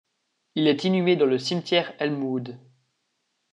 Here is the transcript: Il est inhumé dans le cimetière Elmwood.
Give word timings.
Il 0.55 0.65
est 0.67 0.83
inhumé 0.83 1.15
dans 1.15 1.27
le 1.27 1.37
cimetière 1.37 1.93
Elmwood. 1.99 2.57